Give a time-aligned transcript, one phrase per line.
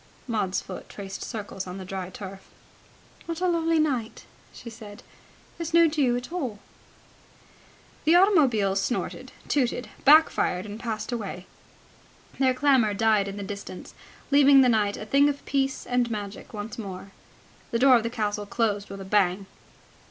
[0.27, 2.47] Maud's foot traced circles on the dry turf.
[3.27, 5.03] "What a lovely night," she said.
[5.59, 6.57] "There's no dew at all."
[8.05, 11.45] The automobiles snorted, tooted, back fired, and passed away.
[12.39, 13.93] Their clamour died in the distance,
[14.31, 17.11] leaving the night a thing of peace and magic once more.
[17.69, 19.45] The door of the castle closed with a bang.